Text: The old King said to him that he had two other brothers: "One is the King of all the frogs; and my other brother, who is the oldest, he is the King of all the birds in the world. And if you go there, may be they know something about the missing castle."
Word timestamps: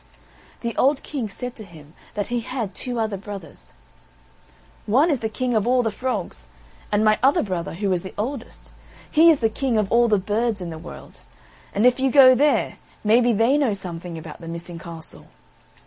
The 0.61 0.75
old 0.77 1.03
King 1.03 1.29
said 1.29 1.55
to 1.57 1.63
him 1.63 1.93
that 2.15 2.29
he 2.33 2.39
had 2.39 2.73
two 2.73 2.99
other 2.99 3.17
brothers: 3.17 3.73
"One 4.87 5.11
is 5.11 5.19
the 5.19 5.29
King 5.29 5.53
of 5.55 5.67
all 5.67 5.83
the 5.83 5.91
frogs; 5.91 6.47
and 6.91 7.05
my 7.05 7.19
other 7.21 7.43
brother, 7.43 7.75
who 7.75 7.91
is 7.91 8.01
the 8.01 8.15
oldest, 8.17 8.71
he 9.11 9.29
is 9.29 9.41
the 9.41 9.47
King 9.49 9.77
of 9.77 9.91
all 9.91 10.07
the 10.07 10.17
birds 10.17 10.59
in 10.59 10.71
the 10.71 10.79
world. 10.79 11.19
And 11.71 11.85
if 11.85 11.99
you 11.99 12.09
go 12.09 12.33
there, 12.33 12.77
may 13.03 13.21
be 13.21 13.31
they 13.31 13.59
know 13.59 13.73
something 13.73 14.17
about 14.17 14.41
the 14.41 14.47
missing 14.47 14.79
castle." 14.79 15.27